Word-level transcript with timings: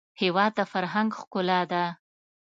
هېواد 0.21 0.51
د 0.55 0.59
فرهنګ 0.71 1.09
ښکلا 1.19 1.61
ده. 1.71 1.85